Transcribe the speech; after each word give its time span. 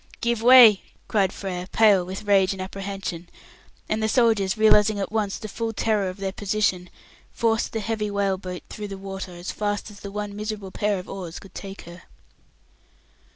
"Give 0.19 0.41
way!" 0.41 0.81
cried 1.07 1.31
Frere, 1.31 1.67
pale 1.71 2.03
with 2.03 2.23
rage 2.23 2.53
and 2.53 2.59
apprehension, 2.59 3.29
and 3.87 4.01
the 4.01 4.09
soldiers, 4.09 4.57
realizing 4.57 4.99
at 4.99 5.11
once 5.11 5.37
the 5.37 5.47
full 5.47 5.73
terror 5.73 6.09
of 6.09 6.17
their 6.17 6.31
position, 6.31 6.89
forced 7.31 7.71
the 7.71 7.81
heavy 7.81 8.09
whale 8.09 8.39
boat 8.39 8.63
through 8.67 8.87
the 8.87 8.97
water 8.97 9.33
as 9.35 9.51
fast 9.51 9.91
as 9.91 9.99
the 9.99 10.09
one 10.11 10.35
miserable 10.35 10.71
pair 10.71 10.97
of 10.97 11.07
oars 11.07 11.37
could 11.37 11.53
take 11.53 11.81
her. 11.83 12.01